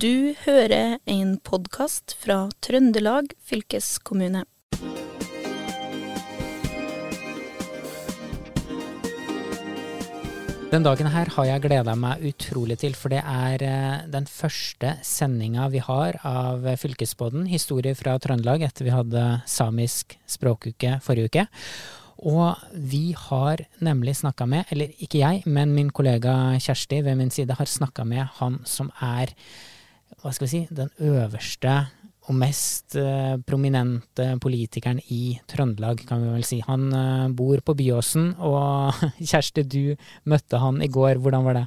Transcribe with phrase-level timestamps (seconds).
[0.00, 4.46] Du hører en podkast fra Trøndelag fylkeskommune.
[10.70, 14.94] Den dagen her har jeg gleda meg utrolig til, for det er eh, den første
[15.04, 21.44] sendinga vi har av Fylkesbåten, historie fra Trøndelag, etter vi hadde samisk språkuke forrige uke.
[22.30, 27.34] Og vi har nemlig snakka med, eller ikke jeg, men min kollega Kjersti ved min
[27.34, 29.34] side har snakka med han som er,
[30.22, 31.74] hva skal vi si, den øverste
[32.30, 36.60] og mest eh, prominente politikeren i Trøndelag, kan vi vel si.
[36.66, 38.94] Han eh, bor på Byåsen, og
[39.30, 39.96] Kjersti, du
[40.30, 41.18] møtte han i går.
[41.24, 41.66] Hvordan var det?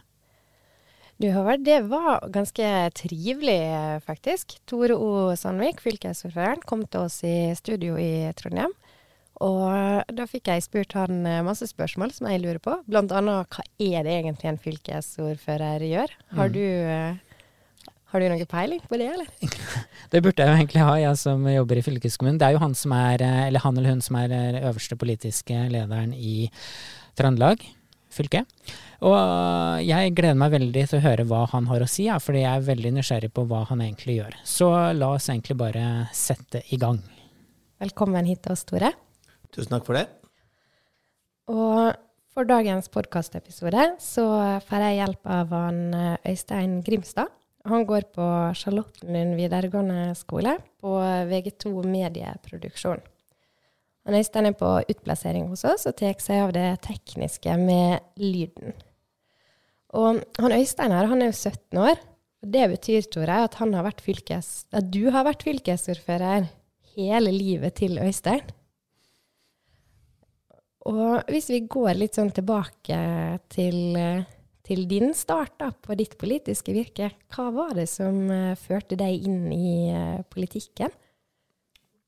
[1.21, 3.59] Du Håvard, det var ganske trivelig,
[4.05, 4.55] faktisk.
[4.67, 5.09] Tore O.
[5.37, 8.73] Sandvik, fylkesordføreren, kom til oss i studio i Trondheim.
[9.43, 12.77] Og da fikk jeg spurt han eh, masse spørsmål som jeg lurer på.
[12.87, 16.13] Blant annet hva er det egentlig en fylkesordfører gjør?
[16.37, 16.53] Har Mm.
[16.53, 17.15] du eh,
[18.13, 19.29] har du noe peiling på det, eller?
[20.13, 22.37] Det burde jeg jo egentlig ha, jeg som jobber i fylkeskommunen.
[22.37, 24.97] Det er jo han som er, eh, eller han eller hun som er eh, øverste
[25.01, 26.51] politiske lederen i
[27.17, 27.63] Trøndelag
[28.13, 28.43] fylke.
[29.03, 32.43] Og jeg gleder meg veldig til å høre hva han har å si, ja, fordi
[32.43, 34.37] jeg er veldig nysgjerrig på hva han egentlig gjør.
[34.47, 37.01] Så la oss egentlig bare sette i gang.
[37.83, 38.93] Velkommen hit til oss, Tore.
[39.53, 40.05] Tusen takk for det.
[41.51, 41.97] Og
[42.33, 44.25] for dagens podkastepisode så
[44.69, 47.33] får jeg hjelp av han eh, Øystein Grimstad.
[47.69, 48.25] Han går på
[48.59, 50.97] Charlottenlund videregående skole på
[51.29, 53.03] VG2 medieproduksjon.
[54.03, 58.75] Han Øystein er på utplassering hos oss og tar seg av det tekniske med lyden.
[59.95, 62.01] Og han Øystein her, han er jo 17 år.
[62.43, 66.49] og Det betyr, Tore, at, har fylkes, at du har vært fylkesordfører
[66.97, 68.43] hele livet til Øystein.
[70.89, 72.97] Og hvis vi går litt sånn tilbake
[73.53, 74.25] til, eh,
[74.63, 79.25] til din start da, på ditt politiske virke, hva var det som eh, førte deg
[79.27, 80.93] inn i eh, politikken?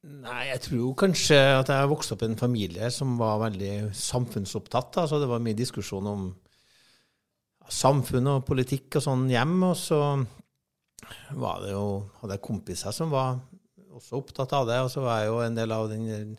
[0.05, 4.99] Nei, jeg tror kanskje at jeg vokste opp i en familie som var veldig samfunnsopptatt.
[5.01, 6.27] Altså det var mye diskusjon om
[7.73, 9.55] samfunn og politikk og sånn hjem.
[9.65, 9.99] Og så
[11.41, 11.87] var det jo,
[12.21, 13.39] hadde jeg kompiser som var
[13.97, 14.77] også opptatt av det.
[14.85, 16.37] Og så var jeg jo en del av den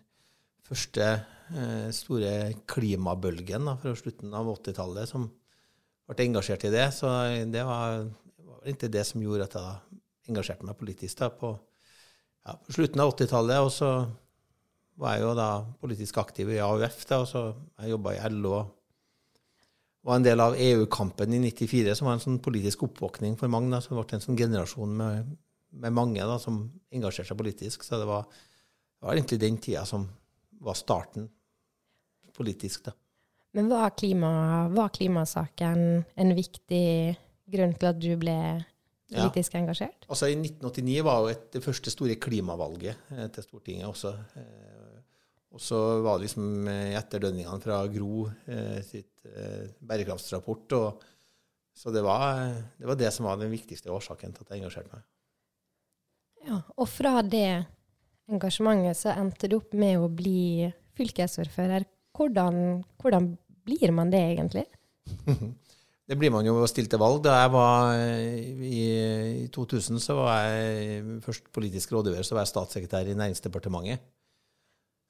[0.67, 2.37] første eh, store
[2.71, 5.27] klimabølgen da, fra slutten av 80-tallet som
[6.07, 6.87] ble engasjert i det.
[6.95, 7.11] Så
[7.53, 8.07] det var,
[8.47, 11.55] var ikke det som gjorde at jeg engasjerte meg politisk da, på
[12.47, 13.91] ja, på slutten av 80-tallet, og så
[15.01, 15.51] var jeg jo da
[15.83, 17.43] politisk aktiv i AUF, da, og så
[17.83, 18.61] jeg i LO.
[20.07, 23.73] Var en del av EU-kampen i 94, som var en sånn politisk oppvåkning for mange.
[23.75, 25.33] da, Så det ble en sånn generasjon med,
[25.83, 26.63] med mange da, som
[26.95, 27.83] engasjerte seg politisk.
[27.83, 30.07] Så det var, det var egentlig den tida som
[30.63, 31.27] var starten
[32.37, 32.95] politisk, da.
[33.57, 34.31] Men var, klima,
[34.75, 35.83] var klimasaken
[36.21, 37.17] en viktig
[37.49, 38.39] grunn til at du ble
[39.07, 39.29] Ja.
[39.31, 40.05] engasjert?
[40.11, 44.13] Altså I 1989 var jo et, det første store klimavalget eh, til Stortinget også.
[44.37, 44.97] Eh,
[45.55, 50.75] og så var det liksom eh, etterdønningene fra Gro eh, sitt eh, bærekraftsrapport.
[50.77, 51.07] Og,
[51.77, 52.43] så det var,
[52.77, 55.07] det var det som var den viktigste årsaken til at jeg engasjerte meg.
[56.47, 57.65] Ja, og fra det
[58.29, 60.67] engasjementet så endte du opp med å bli
[60.99, 61.87] fylkesordfører.
[62.17, 63.35] Hvordan, hvordan
[63.67, 64.67] blir man det egentlig?
[66.07, 67.19] Det blir man jo stille til valg.
[67.25, 68.83] Da jeg var eh, i,
[69.43, 74.05] i 2000, så var jeg først politisk rådgiver, så var jeg statssekretær i Næringsdepartementet.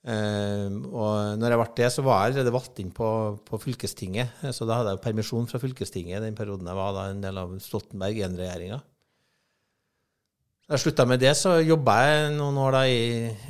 [0.07, 3.11] Eh, og når jeg ble det, så var jeg allerede valgt inn på,
[3.45, 4.41] på fylkestinget.
[4.57, 7.57] Så da hadde jeg permisjon fra fylkestinget den perioden jeg var da en del av
[7.61, 8.81] Stoltenberg I-regjeringa.
[10.67, 13.03] Da jeg slutta med det, så jobba jeg noen år da i,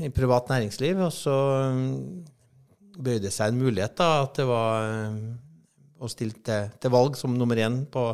[0.05, 1.37] i privat næringsliv, og så
[2.97, 5.23] bøyde seg en mulighet da, at det var mm,
[6.01, 8.09] å stille til, til valg som nummer én på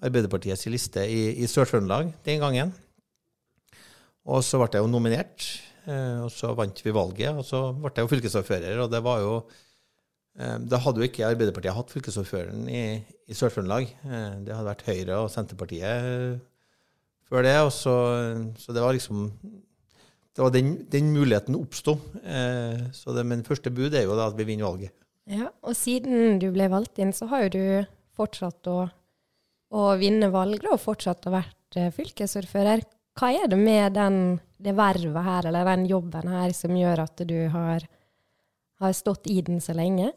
[0.00, 2.70] Arbeiderpartiets liste i, i Sør-Trøndelag den gangen.
[4.30, 5.46] Og så ble jeg jo nominert,
[5.84, 8.80] eh, og så vant vi valget, og så ble jeg jo fylkesordfører.
[8.84, 9.34] Og det var jo
[10.38, 12.84] eh, Da hadde jo ikke Arbeiderpartiet hatt fylkesordføreren i,
[13.28, 13.92] i Sør-Trøndelag.
[14.06, 16.38] Eh, det hadde vært Høyre og Senterpartiet eh,
[17.30, 17.96] før det, og så,
[18.58, 19.28] så det var liksom
[20.36, 21.96] det var den, den muligheten oppsto.
[22.22, 24.94] Eh, så det, men første bud er jo da at vi vinner valget.
[25.30, 27.64] Ja, og siden du ble valgt inn, så har jo du
[28.18, 28.78] fortsatt å,
[29.74, 32.84] å vinne valg, og fortsatt å vært eh, fylkesordfører.
[33.18, 37.22] Hva er det med den, det vervet her, eller den jobben her, som gjør at
[37.26, 37.86] du har,
[38.80, 40.12] har stått i den så lenge?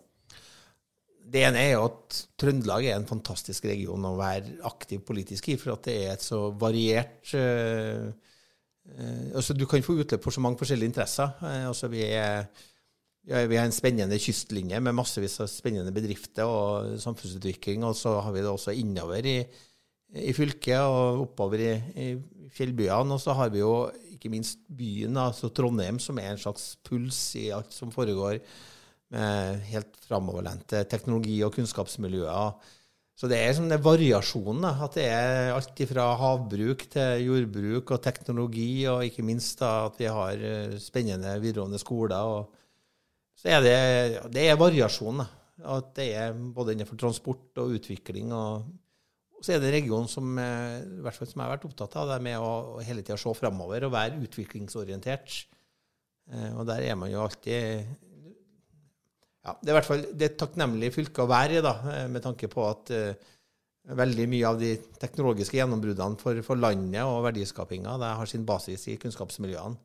[1.33, 5.57] Det ene er jo at Trøndelag er en fantastisk region å være aktiv politisk i,
[5.57, 8.13] for at det er et så variert eh,
[9.35, 11.35] altså Du kan få utløp for så mange forskjellige interesser.
[11.41, 12.45] Eh, altså vi, er,
[13.27, 18.19] ja, vi har en spennende kystlinje med massevis av spennende bedrifter og samfunnsutvikling, og så
[18.21, 19.37] har vi det også innover i,
[20.19, 22.09] i fylket og oppover i, i
[22.53, 23.15] fjellbyene.
[23.15, 27.25] Og så har vi jo ikke minst byen, altså Trondheim, som er en slags puls
[27.39, 28.39] i alt som foregår
[29.13, 32.55] med helt framoverlente teknologi- og kunnskapsmiljøer.
[33.13, 34.65] Så det er sånn variasjonen.
[34.65, 39.99] At det er alt fra havbruk til jordbruk og teknologi, og ikke minst da, at
[40.01, 42.47] vi har eh, spennende videregående skoler.
[43.37, 43.77] Så er det,
[44.33, 45.21] det er variasjon.
[45.63, 48.33] At det er både innenfor transport og utvikling.
[48.33, 48.65] Og,
[49.37, 51.67] og så er det en region som, eh, i hvert fall som jeg har vært
[51.69, 55.43] opptatt av, det med å, å hele tida se framover og være utviklingsorientert.
[56.33, 57.93] Eh, og der er man jo alltid
[59.43, 61.73] ja, Det er i hvert fall det er et takknemlig fylke å være i, da,
[61.93, 63.31] eh, med tanke på at uh,
[63.99, 68.95] veldig mye av de teknologiske gjennombruddene for, for landet og verdiskapinga har sin basis i
[69.01, 69.75] kunnskapsmiljøene.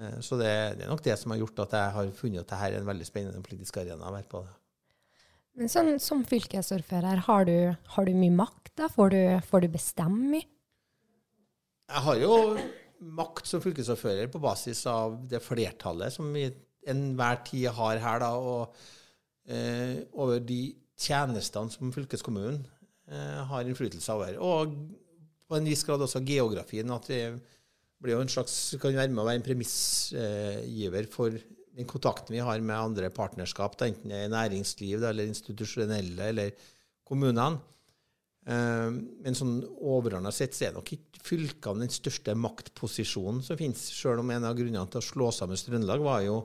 [0.00, 0.50] Uh, så det,
[0.80, 2.90] det, er nok det som har gjort at jeg har funnet at dette er en
[2.90, 4.42] veldig spennende politisk arena å være på.
[5.60, 7.56] Men sånn, Som fylkesordfører, har du,
[7.94, 8.72] har du mye makt?
[8.80, 8.88] da?
[8.88, 10.48] Får du, får du bestemme mye?
[11.92, 12.36] Jeg har jo
[13.02, 16.46] makt som fylkesordfører på basis av det flertallet som vi
[16.88, 18.74] enhver tid har her, da, og
[19.46, 20.60] eh, over de
[20.98, 22.60] tjenestene som fylkeskommunen
[23.10, 24.38] eh, har innflytelse over.
[24.42, 24.76] Og
[25.48, 26.90] på en viss grad også geografien.
[26.94, 27.24] At det
[28.02, 31.34] blir jo en slags, kan være med å være en premissgiver for
[31.72, 36.56] den kontakten vi har med andre partnerskap, da, enten det er næringsliv eller institusjonelle eller
[37.08, 37.62] kommunene.
[38.42, 38.90] Eh,
[39.22, 44.24] men sånn overordna sett så er nok ikke fylkene den største maktposisjonen som finnes, sjøl
[44.24, 46.40] om en av grunnene til å slå sammen Trøndelag var jo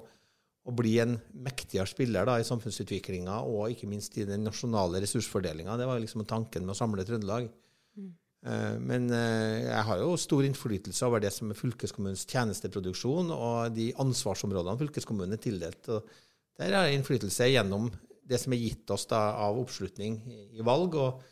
[0.68, 1.16] å bli en
[1.46, 5.78] mektigere spiller da, i samfunnsutviklinga og ikke minst i den nasjonale ressursfordelinga.
[5.80, 7.48] Det var liksom tanken med å samle Trøndelag.
[7.96, 8.10] Mm.
[8.48, 13.78] Uh, men uh, jeg har jo stor innflytelse over det som er fylkeskommunens tjenesteproduksjon og
[13.78, 15.88] de ansvarsområdene fylkeskommunen er tildelt.
[15.94, 16.12] Og
[16.60, 17.88] der har jeg innflytelse gjennom
[18.28, 21.24] det som er gitt oss da, av oppslutning i, i valg, og,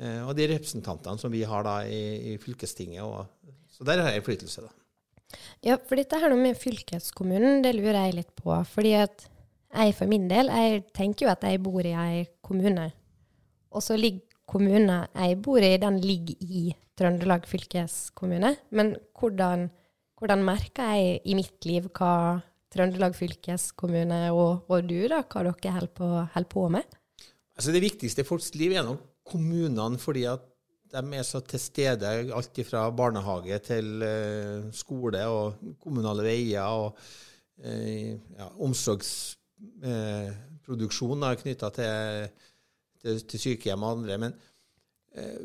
[0.00, 3.04] uh, og, de representantene som vi har da i, i fylkestinget.
[3.04, 4.64] Og, så der har jeg innflytelse.
[4.64, 4.72] da.
[5.64, 8.52] Ja, for dette her med fylkeskommunen, det lurer jeg litt på.
[8.70, 9.26] Fordi at
[9.74, 12.90] jeg for min del, jeg tenker jo at jeg bor i ei kommune.
[13.74, 18.52] Og så ligger kommunen jeg bor i, den ligger i Trøndelag fylkeskommune.
[18.70, 19.66] Men hvordan,
[20.20, 22.42] hvordan merker jeg i mitt liv hva
[22.74, 26.08] Trøndelag fylkeskommune og, og du, da, hva dere holder på,
[26.54, 26.96] på med?
[27.54, 30.42] Altså Det viktigste i folks liv er nok kommunene, fordi at
[30.94, 36.96] de er så til stede alt fra barnehage til uh, skole og kommunale veier og
[37.64, 41.94] uh, ja, omsorgsproduksjon eh, knytta til,
[43.02, 44.16] til, til, sykehjem og andre.
[44.26, 44.32] Men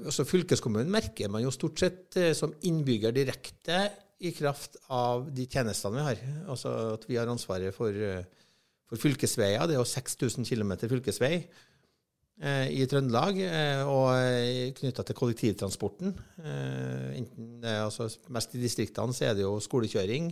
[0.09, 3.93] også fylkeskommunen merker man jo stort sett som innbygger direkte
[4.25, 6.17] i kraft av de tjenestene vi har.
[6.49, 7.93] Altså at vi har ansvaret for,
[8.89, 9.67] for fylkesveier.
[9.69, 11.45] Det er jo 6000 km fylkesvei.
[12.39, 16.13] Eh, i Trøndelag, eh, og eh, knytta til kollektivtransporten.
[17.19, 20.31] Enten, altså mest i distriktene så er det jo skolekjøring,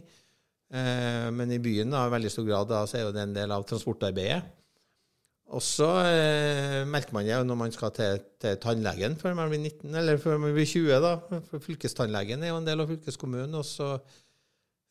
[1.38, 3.64] men i byen da, i veldig stor grad da, så er det en del av
[3.68, 4.40] transportarbeidet.
[5.56, 5.88] Og så
[6.92, 10.42] merker man det når man skal til, til, tannlegen før man blir 19, eller før
[10.44, 10.90] man blir 20.
[11.04, 11.14] da,
[11.48, 13.56] for Fylkestannlegen er jo en del av fylkeskommunen.
[13.56, 13.94] Og så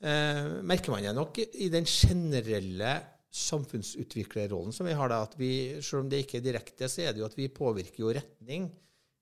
[0.01, 2.97] eh, merker man det nok i den generelle
[3.37, 5.51] samfunnsutviklerrollen som vi har da, at vi,
[5.85, 8.71] selv om det ikke er direkte, så er det jo at vi påvirker jo retning.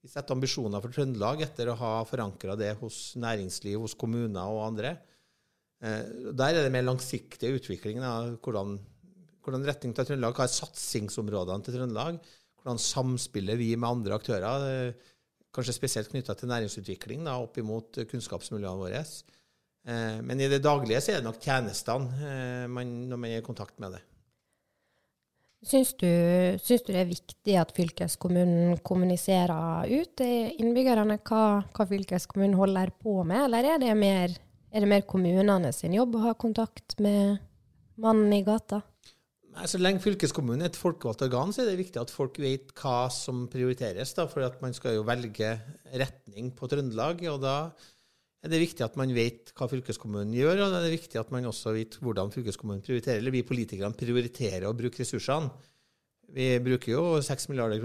[0.05, 4.66] Vi setter ambisjoner for Trøndelag etter å ha forankra det hos næringsliv, hos kommuner og
[4.66, 4.94] andre.
[5.80, 8.02] Eh, der er det mer langsiktig utvikling.
[8.04, 8.76] Da, hvordan,
[9.44, 10.37] hvordan retning tar Trøndelag?
[10.37, 12.21] Hva er satsingsområdene til Trøndelag?
[12.61, 14.68] Hvordan samspiller vi med andre aktører?
[14.68, 15.11] Eh,
[15.54, 19.02] kanskje spesielt knytta til næringsutvikling da, opp imot kunnskapsmiljøene våre.
[19.85, 23.47] Eh, men i det daglige så er det nok tjenestene eh, når man er i
[23.47, 24.03] kontakt med det.
[25.64, 26.09] Syns du,
[26.61, 32.93] syns du, det er viktig at fylkeskommunen kommuniserer ut til innbyggerne hva, hva, fylkeskommunen holder
[33.00, 34.35] på med, eller er det mer,
[34.69, 37.41] er det mer kommunene sin jobb å ha kontakt med
[37.97, 38.83] mannen i gata?
[39.64, 43.07] Så lenge fylkeskommunen er et folkevalgt organ, så er det viktig at folk vet hva
[43.14, 44.12] som prioriteres.
[44.19, 45.55] Da, for man skal jo velge
[45.95, 47.23] retning på Trøndelag.
[47.31, 47.57] og da
[48.44, 51.46] er det viktig at man vet hva fylkeskommunen gjør, og det er viktig at man
[51.48, 55.48] også vet hvordan fylkeskommunen prioriterer, eller vi politikerne prioriterer å bruke ressursene.
[56.34, 57.80] Vi bruker jo 6-7 milliarder,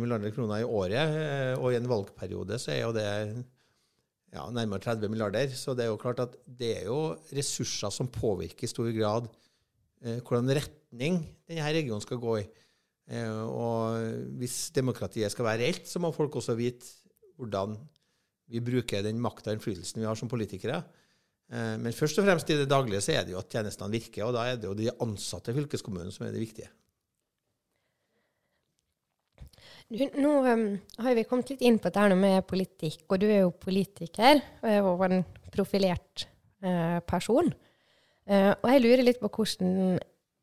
[0.00, 3.08] milliarder, kroner i året, eh, og i en valgperiode så er jo det
[4.32, 5.52] ja, nærmere 30 milliarder.
[5.54, 7.00] Så det er jo klart at det er jo
[7.34, 9.28] ressurser som påvirker i stor grad
[10.02, 12.46] eh, hvordan retning denne regionen skal gå i.
[13.12, 16.88] Eh, og hvis demokratiet skal være reelt, så må folk også vite
[17.38, 17.76] hvordan
[18.48, 20.82] vi bruker den makta og innflytelsen vi har som politikere.
[21.52, 24.26] Eh, men først og fremst i det daglige så er det jo at tjenestene virker,
[24.26, 26.70] og da er det jo de ansatte i fylkeskommunen som er det viktige.
[29.88, 30.64] Du, nå um,
[31.00, 34.68] har vi kommet litt inn på dette med politikk, og du er jo politiker og
[34.68, 35.22] er jo en
[35.54, 36.26] profilert
[36.60, 37.48] uh, person.
[38.28, 39.96] Uh, og jeg lurer litt på hvordan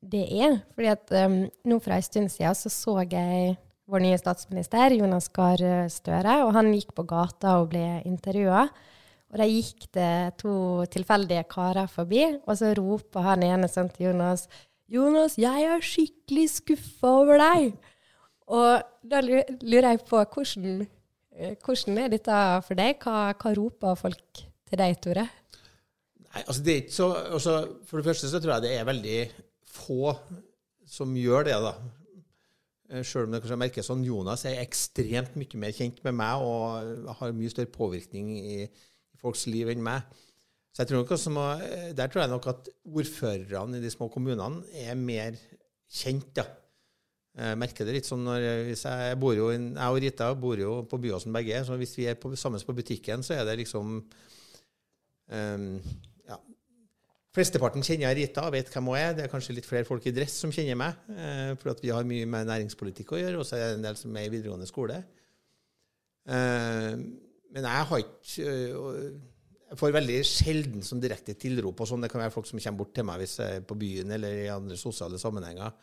[0.06, 0.58] det er.
[0.74, 1.38] fordi at um,
[1.70, 3.54] nå for en stund siden så så jeg
[3.90, 5.62] vår nye statsminister, Jonas Gahr
[5.94, 8.68] Støre, og han gikk på gata og ble intervjua.
[9.34, 14.10] Og da gikk det to tilfeldige karer forbi, og så roper han ene sånn til
[14.10, 14.48] Jonas
[14.92, 17.72] Jonas, jeg er skikkelig skuffa over deg.
[18.54, 20.84] Og da lurer jeg på hvordan,
[21.34, 23.00] eh, hvordan er dette for deg?
[23.02, 25.26] Hva, hva, roper folk til deg, Tore?
[25.26, 27.56] Nei, altså det er ikke så, altså
[27.88, 29.20] For det første så tror jeg det er veldig
[29.66, 30.14] få
[30.86, 31.74] som gjør det, da.
[32.92, 34.04] Eh, Sjøl om det kanskje merkes sånn.
[34.06, 39.22] Jonas er ekstremt mye mer kjent med meg og har mye større påvirkning i, i
[39.22, 40.06] folks liv enn meg.
[40.76, 41.32] Så jeg tror nok også,
[41.96, 45.38] Der tror jeg nok at ordførerne i de små kommunene er mer
[45.90, 46.34] kjent.
[46.36, 46.46] da.
[47.36, 50.76] Jeg merker det litt sånn når hvis jeg, bor jo, jeg og Rita bor jo
[50.88, 53.98] på Byåsen begge, så hvis vi er på, sammen på butikken, så er det liksom
[54.00, 55.66] um,
[57.36, 59.12] Flesteparten kjenner jeg Rita vet hvem hun er.
[59.16, 62.08] Det er kanskje litt flere folk i dress som kjenner meg, uh, for vi har
[62.08, 63.42] mye med næringspolitikk å gjøre.
[63.42, 65.02] Og så er det en del som er i videregående skole.
[66.32, 66.96] Uh,
[67.56, 69.02] men jeg har ikke uh,
[69.66, 72.06] Jeg får veldig sjelden som direkte tilrop og sånn.
[72.06, 74.42] Det kan være folk som kommer bort til meg hvis jeg er på byen eller
[74.46, 75.74] i andre sosiale sammenhenger.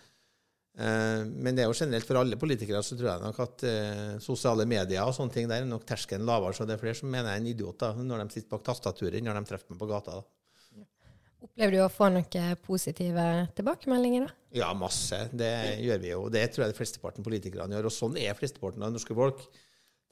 [0.79, 3.65] Eh, men det er jo generelt for alle politikere så tror jeg nok at
[4.25, 6.55] sosiale medier og sånne ting der er nok terskelen lavere.
[6.57, 8.63] Så det er flere som mener jeg er en idiot da, når de sitter bak
[8.71, 10.23] tastaturet, når de treffer meg på gata.
[10.23, 10.42] da.
[11.43, 14.29] Opplever du å få noen positive tilbakemeldinger?
[14.29, 14.39] da?
[14.63, 15.25] Ja, masse.
[15.33, 16.23] Det gjør vi jo.
[16.33, 17.89] Det tror jeg de flesteparten politikerne gjør.
[17.91, 19.43] Og sånn er flesteparten av norske folk.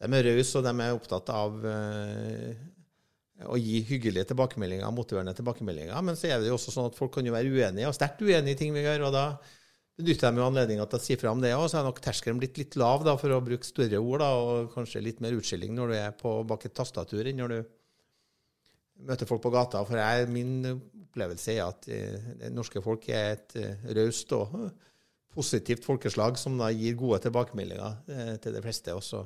[0.00, 2.52] De er rause, og de er opptatt av uh,
[3.52, 5.94] å gi hyggelige tilbakemeldinger, motiverende tilbakemeldinger.
[6.06, 8.24] Men så er det jo også sånn at folk kan jo være uenige, og sterkt
[8.24, 9.06] uenige i ting vi gjør.
[9.10, 9.26] og da
[10.00, 11.66] benytter de jo anledninga til å si fra om det òg.
[11.70, 14.72] Så er nok terskelen blitt litt lav, da, for å bruke større ord, da, og
[14.74, 17.60] kanskje litt mer utskilling når du er på bak et tastatur, enn når du
[19.06, 19.82] møter folk på gata.
[19.88, 20.60] For jeg, min
[21.10, 24.56] opplevelse er at eh, det norske folk er et eh, raust og
[25.30, 28.94] positivt folkeslag som da gir gode tilbakemeldinger eh, til de fleste.
[28.96, 29.24] Og så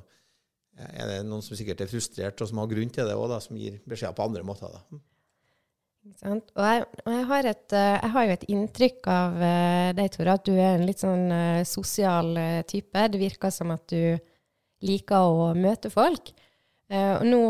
[0.74, 3.58] er det noen som sikkert er frustrert, og som har grunn til det òg, som
[3.58, 4.72] gir beskjeder på andre måter.
[4.74, 5.02] da.
[6.04, 9.38] Og jeg, jeg, har et, eh, jeg, har jo et inntrykk av
[10.00, 11.28] deg, Tore, at du er en litt sånn
[11.68, 12.34] sosial
[12.68, 13.06] type.
[13.12, 14.18] Det virker som at du
[14.84, 16.34] liker å møte folk.
[16.92, 17.44] og nå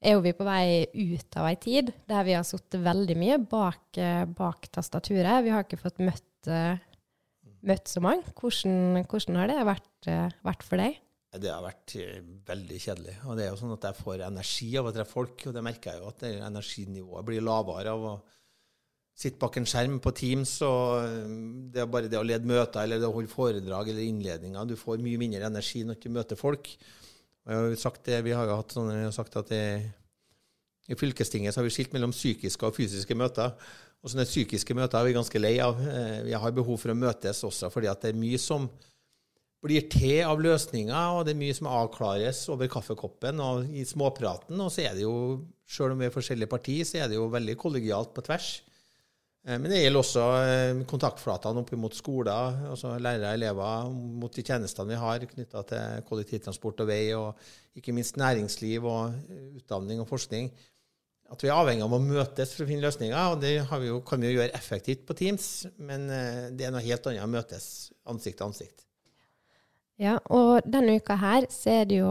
[0.00, 3.36] er jo vi på vei ut av ei tid der vi har sittet veldig mye
[3.42, 4.00] bak,
[4.36, 5.44] bak, tastaturet.
[5.44, 6.48] Vi har ikke fått møtt,
[7.68, 8.32] møtt så mange.
[8.32, 10.10] Hvordan, hvordan har det vært,
[10.46, 10.96] vært for deg?
[11.30, 13.14] Det har vært eh, veldig kjedelig.
[13.30, 15.62] Og det er jo sånn at jeg får energi av å treffe folk, og det
[15.62, 18.14] merker jeg jo at energinivået blir lavere av å
[19.20, 21.36] sitte bak en skjerm på Teams, og eh,
[21.70, 24.72] det er bare det å lede møter eller det å holde foredrag eller innledninger.
[24.72, 26.72] Du får mye mindre energi når du møter folk.
[27.48, 29.62] Jeg har sagt det, vi har jo hatt sånne, har sagt at det,
[30.90, 33.54] i fylkestinget så har vi skilt mellom psykiske og fysiske møter.
[34.00, 35.80] Og sånne psykiske møter er vi ganske lei av.
[35.80, 38.68] Eh, vi har behov for å møtes også fordi at det er mye som
[39.60, 44.56] blir til av løsninger, og det er mye som avklares over kaffekoppen og i småpraten.
[44.56, 45.14] Og så er det jo,
[45.68, 48.54] sjøl om vi er forskjellige partier, så er det jo veldig kollegialt på tvers.
[49.46, 54.34] Eh, men det gjelder også eh, kontaktflatene opp mot skoler, altså lærere og elever, mot
[54.36, 59.46] de tjenestene vi har knytta til kollektivtransport og vei, og ikke minst næringsliv og eh,
[59.62, 60.50] utdanning og forskning.
[61.30, 63.16] At vi er avhengig av å møtes for å finne løsninger.
[63.16, 65.44] og Det vi jo, kan vi jo gjøre effektivt på Teams,
[65.78, 66.08] men
[66.58, 67.66] det er noe helt annet å møtes
[68.10, 68.82] ansikt til ansikt.
[70.00, 72.10] Ja, og denne uka her så er det jo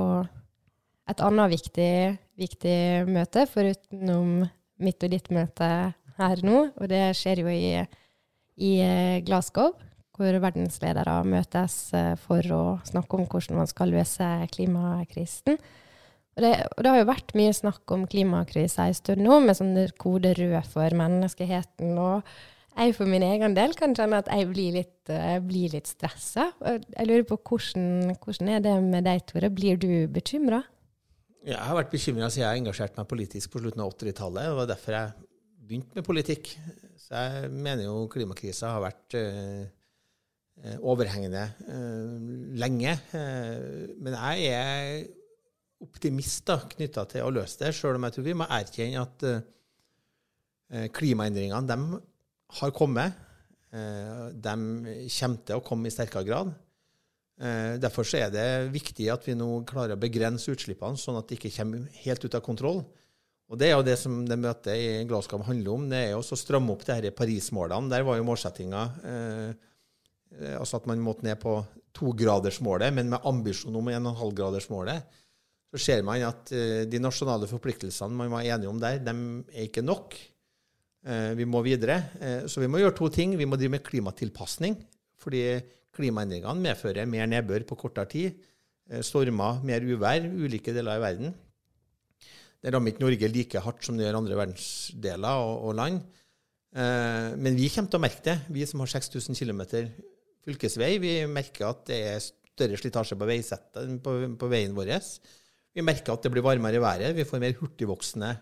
[1.12, 1.92] et annet viktig,
[2.40, 2.78] viktig
[3.12, 4.46] møte, forutenom
[4.80, 5.70] mitt og ditt møte
[6.22, 6.64] her nå.
[6.78, 7.80] Og det skjer jo i,
[8.60, 9.74] i eh, Glasgow,
[10.20, 15.60] hvor verdensledere møtes eh, for å snakke om hvordan man skal løse klimakrisen.
[16.38, 19.58] Og det, og det har jo vært mye snakk om klimakrisa en stund nå, med
[19.58, 21.98] sånn kode rød for menneskeheten.
[22.00, 22.24] og
[22.80, 26.46] jeg for min egen del kan kjenne at jeg blir litt, uh, blir litt stressa.
[26.64, 29.50] Jeg lurer på hvordan, hvordan er det med deg, Tore?
[29.52, 30.62] Blir du bekymra?
[31.44, 34.48] Jeg har vært bekymra siden jeg engasjerte meg politisk på slutten av 80-tallet.
[34.48, 35.29] Det var derfor jeg
[35.70, 36.52] begynte med politikk.
[36.98, 39.70] Så jeg mener jo klimakrisa har vært eh,
[40.82, 42.28] overhengende eh,
[42.60, 42.98] lenge.
[43.16, 45.08] Eh, men jeg er
[45.86, 49.30] optimist knytta til å løse det, sjøl om jeg tror vi må erkjenne at
[50.94, 52.00] klimaendringene de
[52.60, 53.16] har kommet.
[53.70, 54.56] Eh, de
[55.14, 56.54] kommer til å komme i sterkere grad.
[57.40, 61.38] Eh, derfor er det viktig at vi nå klarer å begrense utslippene, sånn at det
[61.38, 62.82] ikke kommer helt ut av kontroll.
[63.50, 65.88] Og Det er jo det som det møtet i Glasgow handler om.
[65.90, 67.90] Det er jo å stramme opp det disse Paris-målene.
[67.90, 69.48] Der var jo målsettinga eh,
[70.38, 71.56] eh, altså at man måtte ned på
[71.98, 75.18] togradersmålet, men med ambisjon om 1,5-gradersmålet,
[75.74, 79.16] så ser man at eh, de nasjonale forpliktelsene man var enige om der, de
[79.50, 80.14] er ikke nok.
[81.10, 82.00] Eh, vi må videre.
[82.22, 83.34] Eh, så vi må gjøre to ting.
[83.38, 84.78] Vi må drive med klimatilpasning,
[85.22, 85.44] fordi
[85.98, 88.46] klimaendringene medfører mer nedbør på kortere tid.
[89.06, 91.34] Stormer, mer uvær, ulike deler av verden.
[92.60, 96.02] Det rammer ikke Norge like hardt som det gjør andre verdensdeler og, og land.
[97.40, 99.64] Men vi kommer til å merke det, vi som har 6000 km
[100.46, 100.92] fylkesvei.
[101.02, 103.30] Vi merker at det er større slitasje på,
[104.04, 104.92] på, på veien vår.
[105.76, 107.16] Vi merker at det blir varmere i været.
[107.18, 108.34] Vi får mer hurtigvoksende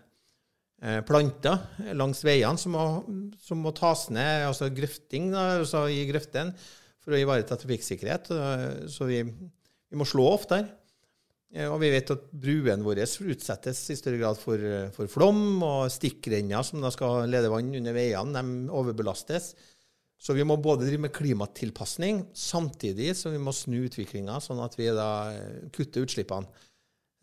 [0.82, 2.74] eh, planter langs veiene som
[3.44, 6.54] som må tas ned, altså grøfting da, altså i grøften,
[7.04, 8.32] for å ivareta trafikksikkerhet.
[8.90, 10.66] Så vi, vi må slå oftere.
[11.54, 14.62] Eh, og vi vet at bruene våre utsettes i større grad for,
[14.96, 19.52] for flom, og stikkrenner som da skal lede vann under veiene, de overbelastes.
[20.18, 24.74] Så vi må både drive med klimatilpasning, samtidig som vi må snu utviklinga, sånn at
[24.74, 25.10] vi da
[25.74, 26.66] kutter utslippene.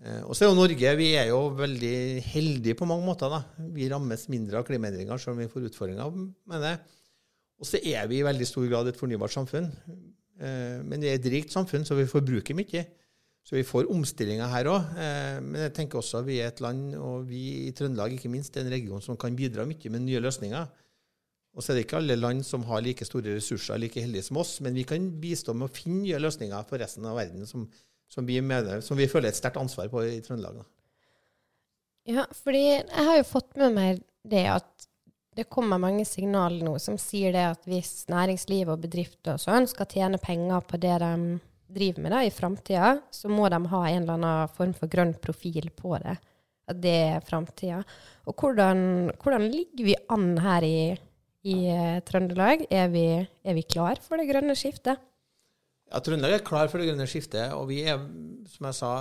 [0.03, 1.95] Eh, og så er jo Norge vi er jo veldig
[2.27, 3.31] heldige på mange måter.
[3.31, 3.43] da.
[3.75, 6.11] Vi rammes mindre av klimaendringer selv om vi får utfordringer
[6.51, 6.75] med det.
[7.59, 9.71] Og så er vi i veldig stor grad et fornybart samfunn.
[10.39, 12.83] Eh, men vi er et rikt samfunn, så vi forbruker mye.
[13.45, 14.95] Så vi får omstillinger her òg.
[14.97, 18.31] Eh, men jeg tenker også at vi er et land, og vi i Trøndelag ikke
[18.33, 20.71] minst, er en region som kan bidra mye med nye løsninger.
[21.55, 24.41] Og så er det ikke alle land som har like store ressurser, like heldige som
[24.41, 27.69] oss, men vi kan bistå med å finne nye løsninger for resten av verden som
[28.07, 30.61] som vi, mener, som vi føler et sterkt ansvar på i Trøndelag.
[32.05, 34.87] Ja, fordi jeg har jo fått med meg det at
[35.35, 39.67] det kommer mange signaler nå som sier det at hvis næringsliv og bedrifter og sånn
[39.67, 41.11] skal tjene penger på det de
[41.71, 45.15] driver med da, i framtida, så må de ha en eller annen form for grønn
[45.21, 46.15] profil på det.
[46.69, 47.81] At det er framtida.
[48.25, 50.79] Og hvordan, hvordan, ligger vi an her i,
[51.45, 52.65] i uh, Trøndelag?
[52.73, 55.01] Er vi, er vi klar for det grønne skiftet?
[55.91, 57.53] Ja, Trøndelag er klar for det grønne skiftet.
[57.53, 58.01] Og vi er,
[58.49, 58.91] som jeg sa,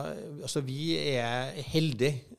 [0.45, 2.35] altså vi er heldige.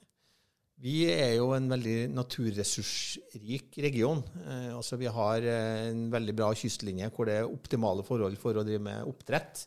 [0.85, 4.19] Vi er jo en veldig naturressursrik region.
[4.43, 8.59] Eh, altså Vi har eh, en veldig bra kystlinje hvor det er optimale forhold for
[8.59, 9.63] å drive med oppdrett.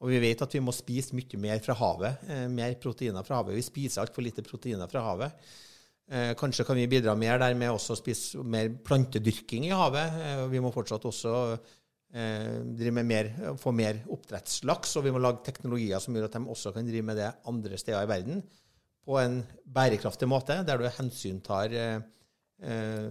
[0.00, 2.22] Og vi vet at vi må spise mye mer fra havet.
[2.28, 3.58] Eh, mer proteiner fra havet.
[3.58, 5.50] Vi spiser altfor lite proteiner fra havet.
[6.10, 10.16] Eh, kanskje kan vi bidra mer der med også å spise mer plantedyrking i havet.
[10.24, 13.28] Eh, vi må fortsatt også eh, drive med mer,
[13.60, 17.06] få mer oppdrettslaks, og vi må lage teknologier som gjør at de også kan drive
[17.06, 18.42] med det andre steder i verden
[19.06, 22.02] på en bærekraftig måte, der du hensyntar eh,
[22.62, 23.08] eh,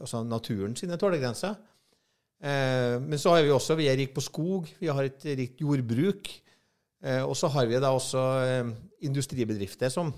[0.00, 1.58] altså naturen sine tålegrenser.
[2.42, 5.62] Eh, men så har vi også vi er rik på skog, vi har et rikt
[5.62, 6.30] jordbruk.
[7.02, 8.74] Eh, og så har vi da også eh,
[9.06, 10.12] industribedrifter som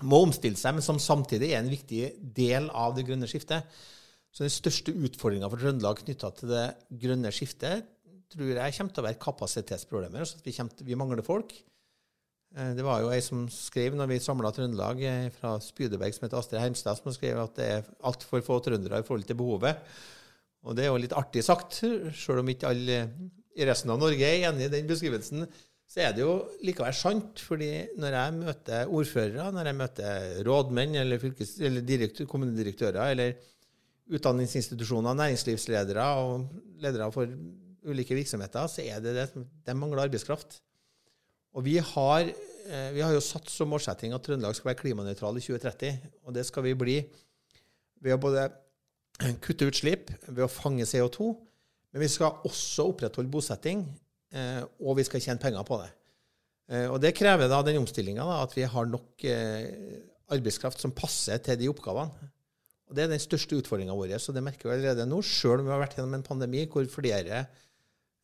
[0.00, 2.04] må omstille seg, men som samtidig er en viktig
[2.36, 3.68] del av det grønne skiftet.
[4.32, 6.68] Så den største utfordringa for Trøndelag knytta til det
[7.02, 7.88] grønne skiftet
[8.30, 10.22] tror jeg kommer til å være kapasitetsproblemer.
[10.22, 11.50] altså vi, til, vi mangler folk.
[12.54, 15.02] Det var jo ei som skrev når vi samla Trøndelag
[15.34, 19.06] fra Spydeberg, som heter Astrid Hermstad, som skrev at det er altfor få trøndere i
[19.06, 19.82] forhold til behovet.
[20.68, 21.80] Og det er jo litt artig sagt,
[22.12, 23.02] sjøl om ikke alle
[23.56, 25.46] i resten av Norge er enig i den beskrivelsen.
[25.90, 31.00] Så er det jo likevel sant, fordi når jeg møter ordførere, når jeg møter rådmenn
[31.00, 33.34] eller, fylkes, eller kommunedirektører eller
[34.10, 36.46] utdanningsinstitusjoner, næringslivsledere og
[36.82, 37.30] ledere for
[37.90, 39.26] ulike virksomheter, så er det det
[39.66, 40.60] de mangler arbeidskraft.
[41.58, 45.38] Og vi har, eh, vi har jo satt som målsetting at Trøndelag skal være klimanøytral
[45.38, 45.98] i 2030.
[46.24, 46.98] Og det skal vi bli
[48.00, 48.46] ved å både
[49.44, 51.30] kutte utslipp, ved å fange CO2,
[51.92, 53.84] men vi skal også opprettholde bosetting,
[54.32, 55.90] eh, og vi skal tjene penger på det.
[56.70, 59.26] Eh, og det krever da den omstillinga at vi har nok
[60.30, 62.30] arbeidskraft som passer til de oppgavene.
[62.90, 64.18] Og Det er den største utfordringa vår.
[64.18, 66.86] så Det merker vi allerede nå, sjøl om vi har vært gjennom en pandemi hvor
[66.90, 67.44] flere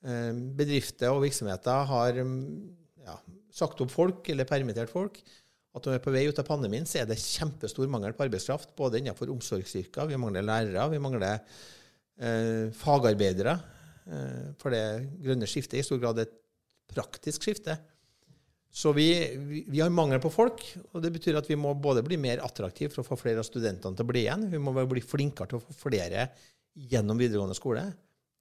[0.02, 3.14] eh, bedrifter og virksomheter har ja,
[3.54, 5.20] sagt opp folk eller permittert folk.
[5.76, 8.24] At når vi er på vei ut av pandemien, så er det kjempestor mangel på
[8.24, 8.72] arbeidskraft.
[8.78, 13.58] Både innenfor omsorgsyrker, vi mangler lærere, vi mangler eh, fagarbeidere.
[14.08, 14.86] Eh, for det
[15.20, 16.32] grønne skiftet er i stor grad et
[16.88, 17.76] praktisk skifte.
[18.76, 22.02] Så vi, vi, vi, har mangel på folk, og det betyr at vi må både
[22.04, 24.48] bli mer attraktive for å få flere av studentene til å bli igjen.
[24.52, 26.26] Vi må bli flinkere til å få flere
[26.76, 27.86] gjennom videregående skole,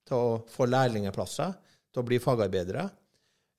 [0.07, 1.55] til å få lærlingplasser,
[1.91, 2.89] til å bli fagarbeidere.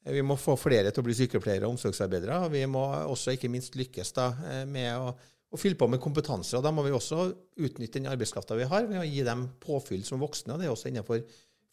[0.06, 2.44] Vi må få flere til å bli sykepleiere og omsorgsarbeidere.
[2.44, 5.10] og Vi må også ikke minst lykkes da, eh, med å,
[5.50, 6.54] å, fylle på med kompetanse.
[6.56, 10.04] og Da må vi også utnytte den arbeidskrafta vi har, ved å gi dem påfyll
[10.06, 10.54] som voksne.
[10.54, 11.24] og Det er også innenfor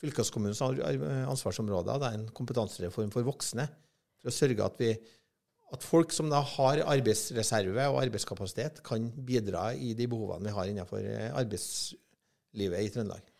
[0.01, 2.07] fylkeskommunens ansvarsområder.
[2.07, 3.67] Er en kompetansereform for voksne
[4.23, 4.95] for å sørge at, vi,
[5.75, 10.71] at folk som da har arbeidsreserve og arbeidskapasitet, kan bidra i de behovene vi har
[10.71, 13.32] innenfor eh, arbeidslivet i Trøndelag.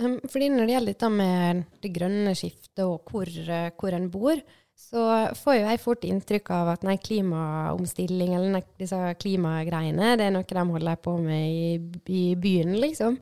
[0.00, 4.08] Um, fordi når det gjelder dette med det grønne skiftet og hvor, uh, hvor en
[4.10, 4.40] bor,
[4.74, 5.04] så
[5.38, 10.34] får jo jeg fort inntrykk av at nei, klimaomstilling eller nei, disse klimagreiene, det er
[10.34, 11.68] noe de holder på med i,
[12.10, 13.20] i byen, liksom.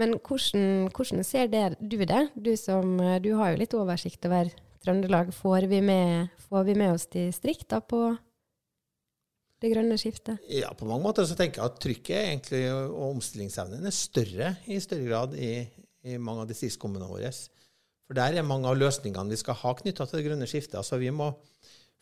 [0.00, 2.22] Men hvordan, hvordan, ser det, du det?
[2.32, 4.52] Du, som, uh, du har jo litt oversikt over
[4.82, 5.28] Trøndelag.
[5.36, 8.08] Får vi med, får vi med oss distrikta på
[9.62, 10.42] det grønne skiftet?
[10.50, 14.80] Ja, på mange måter så tenker jeg at trykket egentlig, og omstillingsevnen er større i
[14.82, 15.52] større grad i,
[16.04, 17.30] i mange av distriktskommunene våre.
[18.06, 20.78] For der er mange av løsningene vi skal ha knytta til det grønne skiftet.
[20.80, 21.30] Altså vi må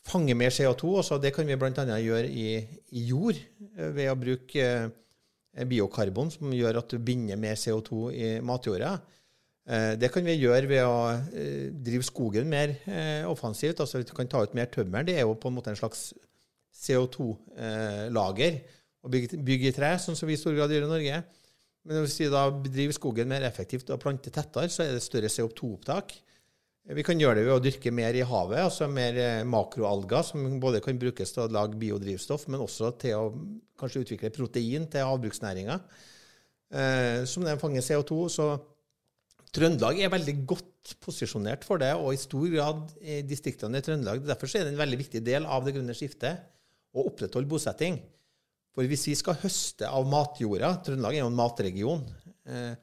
[0.07, 0.95] fange mer CO2.
[1.01, 1.85] og det kan vi bl.a.
[2.01, 2.49] gjøre i,
[2.91, 8.11] i, jord eh, ved å bruke eh, biokarbon, som gjør at du binder mer CO2
[8.17, 8.95] i matjorda.
[9.69, 10.97] Eh, det kan vi gjøre ved å
[11.85, 12.75] drive skogen mer
[13.29, 13.81] offensivt.
[13.81, 15.05] altså Vi kan ta ut mer tømmer.
[15.05, 16.11] Det er jo på en måte en slags
[16.81, 18.63] CO2-lager
[19.01, 21.21] å bygge, bygge, i tre, sånn som vi i stor grad gjør i Norge.
[21.89, 25.31] Men hvis vi da bedriver skogen mer effektivt og planter tettere, så er det større
[25.33, 26.13] CO2-opptak.
[26.91, 30.47] Vi kan gjøre det ved å dyrke mer i havet, altså mer eh, makroalger, som
[30.63, 33.27] både kan brukes til å lage biodrivstoff, men også til å
[33.81, 35.77] kanskje utvikle protein til havbruksnæringa,
[36.73, 38.21] eh, som den fanger CO2.
[38.33, 38.49] Så
[39.55, 44.25] Trøndelag er veldig godt posisjonert for det, og i stor grad i distriktene i Trøndelag.
[44.27, 46.45] Derfor er det en veldig viktig del av det grønne skiftet
[46.95, 48.01] å opprettholde bosetting.
[48.75, 52.05] For hvis vi skal høste av matjorda Trøndelag er jo en matregion.
[52.47, 52.75] Eh,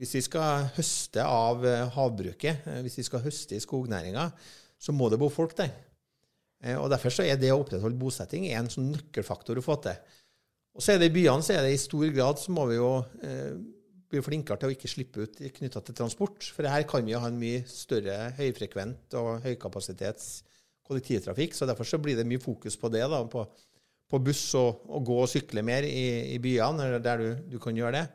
[0.00, 4.26] hvis vi skal høste av eh, havbruket, eh, hvis vi skal høste i skognæringa,
[4.80, 5.72] så må det bo folk der.
[6.76, 9.96] Og Derfor så er det å opprettholde bosetting en sånn nøkkelfaktor å få til.
[10.76, 12.76] Og så er det I byene så er det i stor grad så må vi
[12.76, 12.90] jo
[14.12, 16.44] bli flinkere til å ikke slippe ut knytta til transport.
[16.52, 20.28] For her kan vi jo ha en mye større høyfrekvent og høykapasitets
[20.84, 21.56] kollektivtrafikk.
[21.56, 23.06] Så derfor så blir det mye fokus på det.
[23.08, 23.46] da, på
[24.10, 27.76] på buss og, og, gå og sykle mer i, i byene, der du, du, kan
[27.76, 28.06] gjøre det.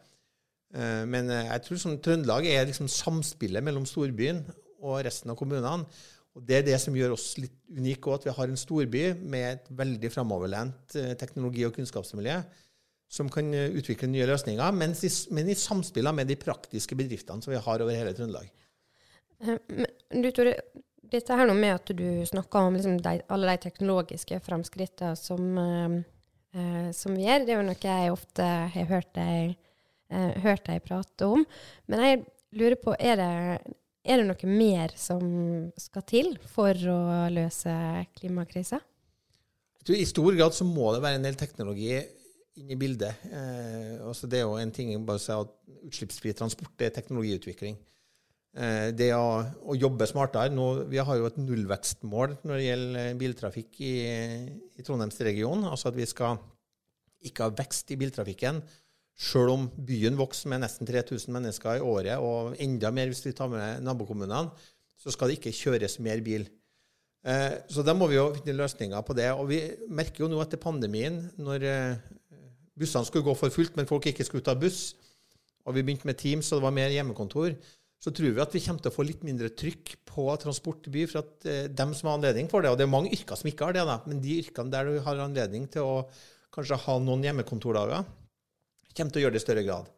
[0.75, 4.43] Uh, men uh, jeg tror sånn, Trøndelag er liksom samspillet mellom storbyen
[4.83, 5.87] og resten av kommunene.
[6.35, 9.47] Og Det er det som gjør oss litt unike at vi har en storby med
[9.53, 12.41] et veldig framoverlent uh, teknologi- og kunnskapsmiljø
[13.15, 17.53] som kan utvikle nye løsninger, men i, men i samspill med de praktiske bedriftene som
[17.53, 18.49] vi har over hele Trøndelag.
[19.45, 20.55] Du, Tore,
[21.11, 25.95] dette her med at du snakker om liksom de, alle de teknologiske framskrittene som, eh,
[26.57, 29.55] eh, som, vi gjør, det er jo noe jeg ofte har hørt deg,
[30.09, 31.45] eh, hørt deg prate om.
[31.91, 33.31] Men jeg lurer på, er det,
[34.05, 35.23] er det noe mer som
[35.79, 36.99] skal til for å
[37.33, 37.77] løse
[38.17, 38.81] klimakrisa?
[39.85, 41.93] I stor grad så må det være en del teknologi
[42.55, 43.25] inn i bildet.
[43.29, 45.51] Eh, altså det er jo en ting bare å si at
[45.85, 47.75] Utslippsfri transport er teknologiutvikling.
[48.55, 53.17] Eh, det å, å, jobbe smartere nå, Vi har jo et nullvekstmål når det gjelder
[53.19, 53.95] biltrafikk i,
[54.79, 55.67] i Trondheimsregionen.
[55.67, 56.39] Altså at vi skal
[57.25, 58.61] ikke ha vekst i biltrafikken.
[59.15, 63.35] Selv om byen vokser med nesten 3000 mennesker i året, og enda mer hvis vi
[63.35, 64.51] tar med nabokommunene,
[64.99, 66.47] så skal det ikke kjøres mer bil.
[67.25, 69.29] Eh, så da må vi jo finne løsninger på det.
[69.35, 72.03] Og vi merker jo nå etter pandemien, når eh,
[72.77, 74.93] bussene skulle gå for fullt, men folk ikke skulle ta buss,
[75.65, 77.55] og vi begynte med Teams, og det var mer hjemmekontor,
[78.03, 80.93] så tror vi at vi kommer til å få litt mindre trykk på transport i
[80.93, 83.39] by for at eh, dem som har anledning for det, og det er mange yrker
[83.39, 85.97] som ikke har det, da, men de yrkene der du har anledning til å
[86.55, 88.05] kanskje ha noen hjemmekontordager,
[88.95, 89.89] kommer til å gjøre det i større grad.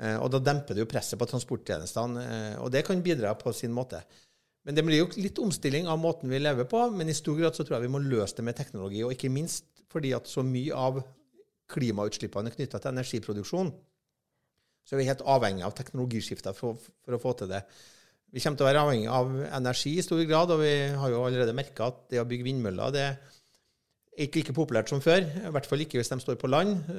[0.00, 3.52] Eh, og da demper det jo presset på transporttjenestene, eh, og det kan bidra på
[3.56, 4.02] sin måte.
[4.66, 7.56] Men det blir jo litt omstilling av måten vi lever på, men i stor grad
[7.56, 10.44] så tror jeg vi må løse det med teknologi, og ikke minst fordi at så
[10.46, 11.00] mye av
[11.70, 13.72] klimautslippene knytta til energiproduksjon.
[14.90, 17.60] Så er vi helt avhengig av teknologiskifter for, for, å få til det.
[18.34, 19.28] Vi kommer til å være avhengig av
[19.60, 22.96] energi i stor grad, og vi har jo allerede merka at det å bygge vindmøller
[22.96, 25.22] det er ikke like populært som før.
[25.22, 26.90] I hvert fall ikke hvis de står på land.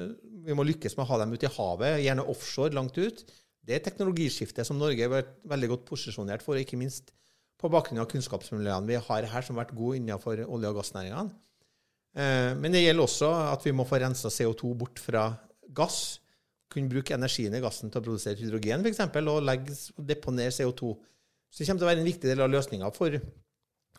[0.46, 3.20] Vi må lykkes med å ha dem ute i havet, gjerne offshore langt ut.
[3.60, 7.12] Det er teknologiskiftet som Norge har vært veldig godt posisjonert for, ikke minst
[7.60, 11.36] på bakgrunn av kunnskapsmiljøene vi har her, som har vært gode innenfor olje- og gassnæringene.
[12.16, 15.28] Eh, men det gjelder også at vi må få rensa CO2 bort fra
[15.76, 16.21] gass
[16.72, 19.76] kunne bruke energien i gassen til å produsere hydrogen f.eks., og legge,
[20.12, 20.92] deponere CO2.
[21.52, 23.18] Så det kommer til å være en viktig del av løsninga for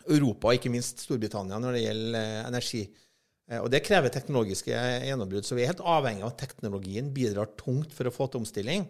[0.10, 2.84] Europa, og ikke minst Storbritannia, når det gjelder eh, energi.
[3.50, 4.74] Eh, og Det krever teknologiske
[5.08, 5.48] gjennombrudd.
[5.48, 8.88] Så vi er helt avhengig av at teknologien bidrar tungt for å få til omstilling.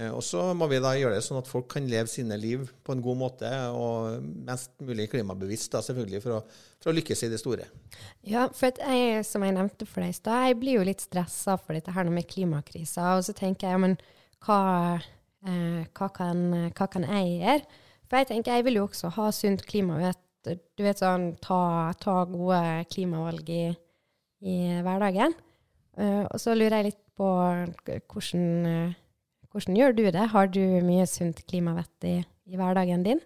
[0.00, 2.64] Eh, og så må vi da gjøre det sånn at folk kan leve sine liv
[2.86, 6.40] på en god måte, og mest mulig klimabevisst, da, selvfølgelig, for å,
[6.80, 7.68] for å, lykkes i det store.
[8.26, 11.58] Ja, for jeg, som jeg nevnte for deg i stad, jeg blir jo litt stressa
[11.60, 13.12] for dette her med klimakrisa.
[13.18, 13.98] Og så tenker jeg, ja, men
[14.46, 14.62] hva,
[15.44, 17.84] eh, hva, kan, hva, kan, jeg gjøre?
[18.08, 20.00] For jeg tenker, jeg vil jo også ha sunt klima.
[20.00, 23.64] Vet, du vet sånn, ta, ta gode klimavalg i,
[24.40, 25.36] i hverdagen.
[26.00, 27.28] Uh, og så lurer jeg litt på
[28.08, 28.94] hvordan
[29.50, 30.26] hvordan gjør du det?
[30.32, 33.22] Har du mye sunt klimavett i, i hverdagen din?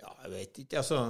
[0.00, 0.80] Ja, jeg vet ikke.
[0.80, 1.00] Altså,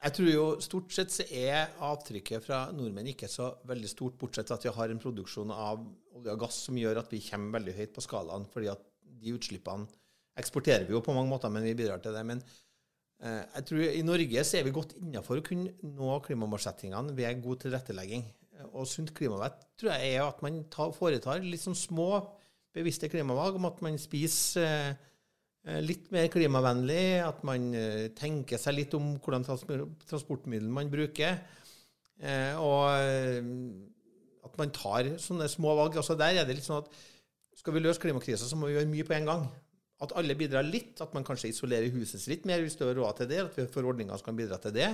[0.00, 4.50] jeg tror jo stort sett så er avtrykket fra nordmenn ikke så veldig stort, bortsett
[4.50, 5.82] fra at vi har en produksjon av
[6.16, 8.46] olje og gass som gjør at vi kommer veldig høyt på skalaen.
[8.52, 8.86] fordi at
[9.20, 9.90] de utslippene
[10.40, 12.22] eksporterer vi jo på mange måter, men vi bidrar til det.
[12.26, 12.42] Men
[13.20, 17.42] eh, jeg tror i Norge så er vi godt innafor å kunne nå klimamålsettingene ved
[17.44, 18.24] god tilrettelegging.
[18.72, 22.12] Og sunt klimavett tror jeg er at man tar, foretar litt sånn små,
[22.74, 24.98] bevisste klimavalg om at man spiser eh,
[25.68, 31.36] Eh, litt mer klimavennlig, at man eh, tenker seg litt om hvordan transportmiddel man bruker.
[32.20, 32.88] Eh, og
[34.46, 35.98] at man tar sånne små valg.
[36.00, 36.88] Altså der er det litt sånn at
[37.60, 39.44] skal vi løse klimakrisa, så må vi gjøre mye på en gang.
[40.00, 40.94] At alle bidrar litt.
[41.04, 43.42] At man kanskje isolerer huset litt mer hvis du har råd til det.
[43.44, 44.88] At vi får ordninger som kan bidra til det.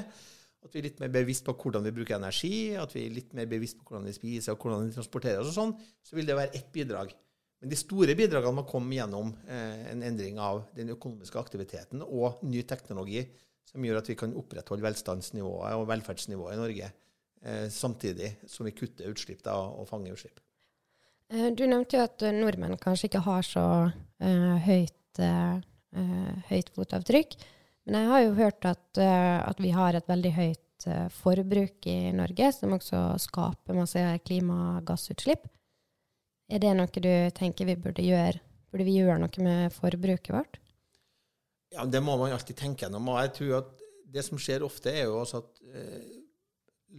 [0.65, 2.57] At vi er litt mer bevisst på hvordan vi bruker energi.
[2.79, 5.53] At vi er litt mer bevisst på hvordan vi spiser og hvordan vi transporterer oss
[5.53, 5.75] og sånn.
[6.03, 7.15] Så vil det være ett bidrag.
[7.63, 12.43] Men de store bidragene må komme gjennom eh, en endring av den økonomiske aktiviteten og
[12.45, 13.25] ny teknologi
[13.67, 18.75] som gjør at vi kan opprettholde velstandsnivået og velferdsnivået i Norge eh, samtidig som vi
[18.77, 20.43] kutter utslipp da, og fanger utslipp.
[21.33, 23.67] Eh, du nevnte jo at nordmenn kanskje ikke har så
[24.23, 25.59] eh, høyt, uh,
[26.51, 27.39] høyt, fotavtrykk.
[27.87, 30.63] Men jeg har jo hørt at, uh, at vi har et veldig høyt
[31.17, 35.47] forbruk i Norge, som også skaper masse klimagassutslipp.
[36.53, 38.43] Er det noe du tenker vi burde gjøre?
[38.71, 40.61] Burde vi gjøre noe med forbruket vårt?
[41.73, 43.09] Ja, Det må man alltid tenke gjennom.
[43.09, 43.73] Og jeg tror at
[44.13, 46.17] det som skjer ofte, er jo også at eh,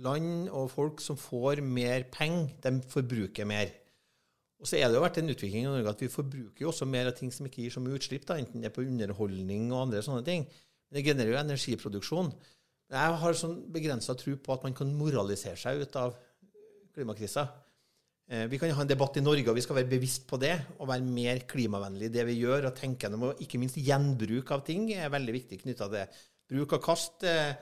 [0.03, 3.71] land og folk som får mer penger, de forbruker mer.
[4.57, 6.87] Og så er det jo vært en utvikling i Norge at vi forbruker jo også
[6.89, 9.69] mer av ting som ikke gir så mye utslipp, da, enten det er på underholdning
[9.69, 10.47] og andre sånne ting.
[10.93, 12.31] Det genererer jo energiproduksjon.
[12.87, 16.13] Jeg har sånn begrensa tro på at man kan moralisere seg ut av
[16.95, 17.43] klimakrisa.
[18.27, 20.53] Eh, vi kan ha en debatt i Norge, og vi skal være bevisst på det.
[20.79, 22.69] Og være mer klimavennlig i det vi gjør.
[22.69, 26.07] Og tenke gjennom ikke minst gjenbruk av ting er veldig viktig knytta til det.
[26.47, 27.53] Bruk og kast eh,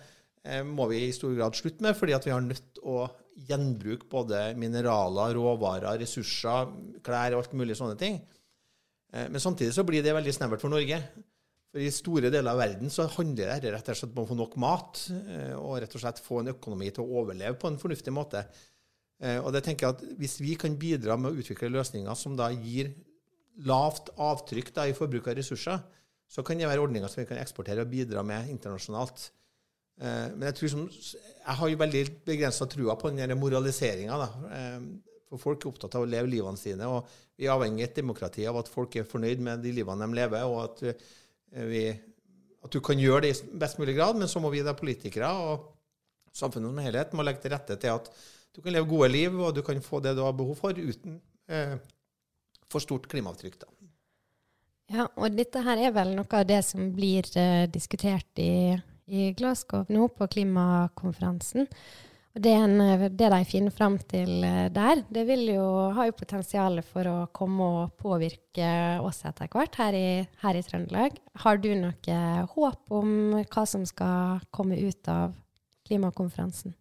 [0.45, 3.05] eh, må vi i stor grad slutte med, fordi vi har nødt til å
[3.49, 6.69] gjenbruke både mineraler, råvarer, ressurser,
[7.05, 8.21] klær og alt mulig sånne ting.
[9.15, 10.97] Men samtidig så blir det veldig snevert for Norge.
[11.75, 14.35] For i store deler av verden så handler det rett og slett om å få
[14.39, 17.75] nok mat, eh, og rett og slett få en økonomi til å overleve på en
[17.81, 18.45] fornuftig måte.
[19.19, 22.37] Eh, og det tenker jeg at Hvis vi kan bidra med å utvikle løsninger som
[22.39, 22.93] da gir
[23.67, 25.81] lavt avtrykk da, i forbruk av ressurser,
[26.31, 29.31] så kan det være ordninger som vi kan eksportere og bidra med internasjonalt.
[29.99, 34.31] Eh, men jeg tror som, jeg har jo veldig begrensa trua på den moraliseringa.
[35.27, 37.99] For folk er opptatt av å leve livene sine, og vi er avhengig av et
[37.99, 41.05] demokrati av at folk er fornøyd med de livene de lever, og at,
[41.55, 41.85] vi,
[42.65, 44.19] at du kan gjøre det i best mulig grad.
[44.19, 45.71] Men så må vi da politikere og
[46.35, 48.09] samfunnet som helhet må legge til rette til at
[48.55, 51.19] du kan leve gode liv, og du kan få det du har behov for, uten
[51.51, 51.75] eh,
[52.71, 53.57] for stort klimaavtrykk.
[53.65, 53.71] Da.
[54.95, 58.77] Ja, og dette her er vel noe av det som blir eh, diskutert i,
[59.09, 61.67] i, Glasgow nå, på klimakonferansen.
[62.35, 62.81] Og det, en,
[63.15, 67.15] det, de finner fram til eh, der, det vil jo, ha jo potensial for å
[67.35, 68.67] komme og påvirke
[68.99, 70.09] oss etter hvert her i,
[70.41, 71.15] her i Trøndelag.
[71.45, 72.19] Har du noe
[72.51, 75.31] håp om hva som skal komme ut av
[75.87, 76.75] klimakonferansen?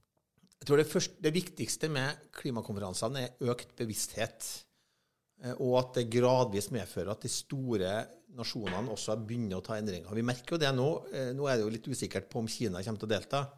[0.59, 4.51] Jeg tror det, første, det viktigste med klimakonferansene er økt bevissthet.
[5.45, 7.99] Eh, og at det gradvis medfører at de store
[8.35, 10.11] nasjonene også begynner å ta endringer.
[10.19, 10.95] Vi merker jo det nå.
[11.15, 13.51] Eh, nå er det jo litt usikkert på om Kina kommer til å delta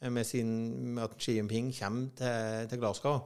[0.00, 0.50] med, sin,
[0.94, 3.22] med at Xi Jinping kommer til, til Glasgow.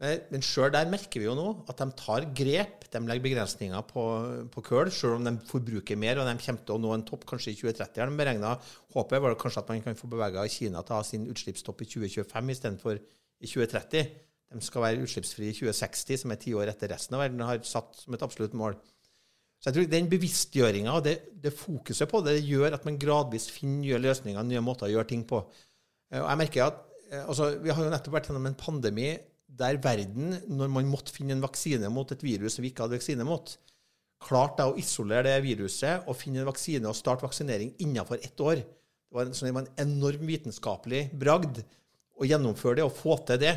[0.00, 2.86] Men sjøl der merker vi jo nå at de tar grep.
[2.88, 4.04] De legger begrensninger på,
[4.48, 6.22] på kull, sjøl om de forbruker mer.
[6.22, 8.00] Og de kommer til å nå en topp kanskje i 2030.
[8.00, 8.70] de beregnet.
[8.96, 11.90] Håpet var kanskje at man kan få bevega Kina til å ha sin utslippstopp i
[11.92, 14.14] 2025 istedenfor i 2030.
[14.50, 17.60] De skal være utslippsfrie i 2060, som er ti år etter resten av verden har
[17.68, 18.80] satt som et absolutt mål.
[19.60, 22.96] Så jeg tror Den bevisstgjøringa og det, det, fokuset på det, det gjør at man
[22.98, 25.42] gradvis finner nye løsninger, nye måter å gjøre ting på.
[26.18, 26.78] Og jeg merker at
[27.10, 29.12] eh, altså, Vi har jo nettopp vært gjennom en pandemi
[29.60, 33.26] der verden, når man måtte finne en vaksine mot et virus vi ikke hadde vaksine
[33.26, 33.50] mot,
[34.22, 38.62] klarte å isolere det viruset og finne en vaksine og starte vaksinering innenfor ett år.
[38.62, 41.62] Det var en, sånn, en enorm vitenskapelig bragd
[42.20, 43.56] å gjennomføre det og få til det.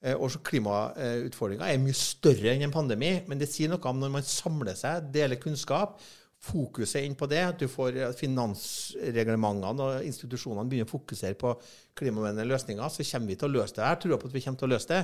[0.00, 4.14] Eh, og Klimautfordringa er mye større enn en pandemi, men det sier noe om når
[4.16, 5.98] man samler seg, deler kunnskap,
[6.40, 11.52] fokuset inn på det, at du får finansreglementene og institusjonene begynner å fokusere på
[12.00, 13.84] klimavennlige løsninger, så kommer vi til å løse det.
[13.84, 15.00] Jeg tror på at vi kommer til å løse det.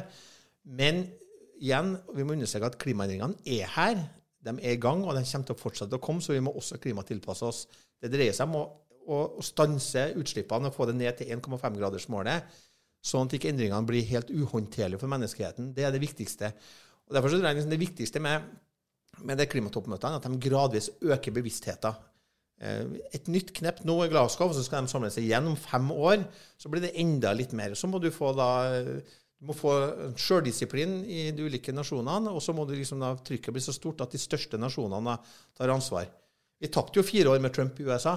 [0.81, 1.03] Men
[1.61, 4.01] igjen, vi må understreke at klimaendringene er her.
[4.47, 6.55] De er i gang, og de kommer til å fortsette å komme, så vi må
[6.57, 7.65] også klimatilpasse oss.
[8.01, 8.65] Det dreier seg om å,
[9.05, 12.57] å, å stanse utslippene og få det ned til 1,5-gradersmålet,
[13.07, 15.75] sånn at ikke endringene blir helt uhåndterlige for menneskeheten.
[15.77, 16.55] Det er det viktigste.
[17.07, 18.47] Og Derfor så tror jeg liksom det viktigste med,
[19.25, 21.97] med det klimatoppmøtene at de gradvis øker bevisstheten.
[22.61, 25.89] Eh, et nytt knepp nå i Glasgow, så skal de samle seg igjen om fem
[25.93, 26.27] år.
[26.61, 27.77] Så blir det enda litt mer.
[27.77, 28.51] Så må du få da
[29.37, 29.73] du må få
[30.17, 34.15] sjøldisiplin i de ulike nasjonene, og så må liksom da trykket bli så stort at
[34.15, 35.19] de største nasjonene
[35.57, 36.09] tar ansvar.
[36.57, 38.17] Vi tapte jo fire år med Trump i USA.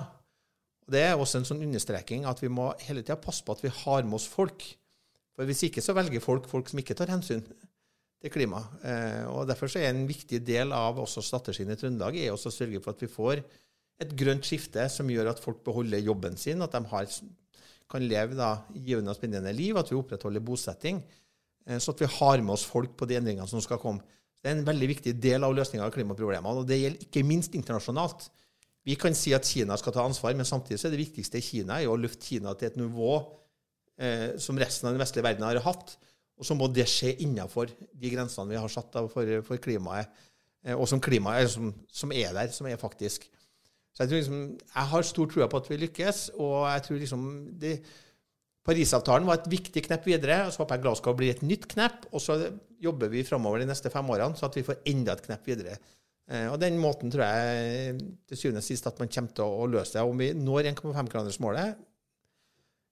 [0.90, 3.72] Det er også en sånn understreking at vi må hele tida passe på at vi
[3.82, 4.64] har med oss folk.
[5.36, 7.44] For Hvis ikke så velger folk folk som ikke tar hensyn
[8.20, 8.62] til klima.
[8.84, 12.52] Eh, og Derfor så er en viktig del av også strategien i Trøndelag er også
[12.52, 13.44] å sørge for at vi får
[14.00, 17.08] et grønt skifte som gjør at folk beholder jobben sin, at de har,
[17.92, 21.02] kan leve da, givende og spennende liv, at vi opprettholder bosetting,
[21.68, 24.04] eh, så at vi har med oss folk på de endringene som skal komme.
[24.40, 27.56] Det er en veldig viktig del av løsninga av klimaproblemene, og det gjelder ikke minst
[27.60, 28.30] internasjonalt.
[28.88, 31.44] Vi kan si at Kina skal ta ansvar, men samtidig så er det viktigste i
[31.44, 33.18] Kina er å løfte Kina til et nivå
[34.00, 35.98] eh, som resten av den vestlige verden har hatt.
[36.40, 40.10] Og så må det skje innenfor de grensene vi har satt for, for klimaet,
[40.66, 43.28] eh, og som klimaet som, som, er der, som er faktisk.
[43.92, 44.44] Så jeg, tror liksom,
[44.76, 47.26] jeg har stor tro på at vi lykkes, og jeg tror liksom
[47.60, 47.74] de,
[48.70, 50.44] Parisavtalen var et viktig knepp videre.
[50.46, 52.04] og Så håper jeg Glasgow blir et nytt knepp.
[52.14, 52.36] Og så
[52.84, 55.78] jobber vi framover de neste fem årene, så at vi får enda et knepp videre.
[56.30, 59.70] Eh, og den måten tror jeg til syvende og sist at man kommer til å,
[59.72, 60.06] løse det.
[60.06, 61.80] Om vi når 1,5-gradersmålet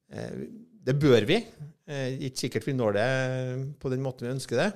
[0.09, 0.47] eh,
[0.87, 1.41] Det bør vi.
[1.87, 3.07] Eh, ikke sikkert vi når det
[3.81, 4.67] på den måten vi ønsker det.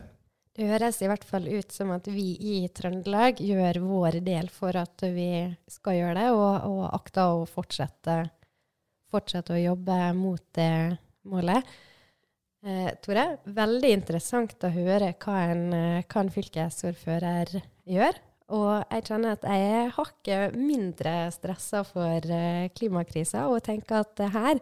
[0.51, 4.75] Det høres i hvert fall ut som at vi i Trøndelag gjør vår del for
[4.75, 8.17] at vi skal gjøre det, og, og akter å fortsette,
[9.11, 10.97] fortsette, å jobbe mot det
[11.31, 11.71] målet.
[12.67, 15.63] Eh, Tore, veldig interessant å høre hva en,
[16.03, 17.55] hva en fylkesordfører
[17.87, 18.19] gjør.
[18.51, 24.25] Og jeg kjenner at jeg er hakket mindre stressa for eh, klimakrisa, og tenker at
[24.35, 24.59] her,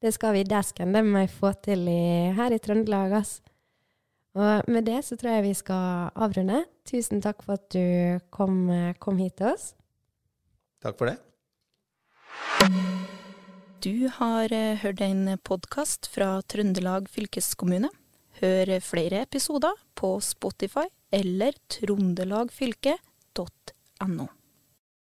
[0.00, 3.40] det skal vi dæsken det må jeg få til i, her i Trøndelag, Ass.
[4.38, 6.64] Og med det så tror jeg vi skal avrunde.
[6.86, 8.70] Tusen takk for at du kom,
[9.02, 9.74] kom hit til oss.
[10.80, 11.16] Takk for det.
[13.80, 17.88] Du har eh, hørt en podkast fra Trøndelag fylkeskommune.
[18.40, 24.26] Hør flere episoder på Spotify eller trondelagfylket.no.